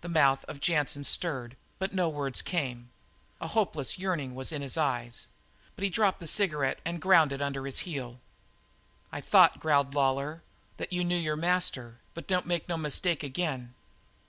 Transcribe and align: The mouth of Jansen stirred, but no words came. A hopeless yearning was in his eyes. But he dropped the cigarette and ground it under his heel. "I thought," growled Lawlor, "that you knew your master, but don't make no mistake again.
The 0.00 0.08
mouth 0.08 0.44
of 0.46 0.58
Jansen 0.58 1.04
stirred, 1.04 1.56
but 1.78 1.94
no 1.94 2.08
words 2.08 2.42
came. 2.42 2.90
A 3.40 3.46
hopeless 3.46 3.96
yearning 3.96 4.34
was 4.34 4.50
in 4.50 4.60
his 4.60 4.76
eyes. 4.76 5.28
But 5.76 5.84
he 5.84 5.88
dropped 5.88 6.18
the 6.18 6.26
cigarette 6.26 6.80
and 6.84 7.00
ground 7.00 7.30
it 7.30 7.40
under 7.40 7.64
his 7.64 7.78
heel. 7.86 8.18
"I 9.12 9.20
thought," 9.20 9.60
growled 9.60 9.94
Lawlor, 9.94 10.42
"that 10.78 10.92
you 10.92 11.04
knew 11.04 11.14
your 11.14 11.36
master, 11.36 12.00
but 12.12 12.26
don't 12.26 12.44
make 12.44 12.68
no 12.68 12.76
mistake 12.76 13.22
again. 13.22 13.74